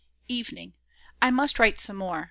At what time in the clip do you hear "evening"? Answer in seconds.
0.27-0.73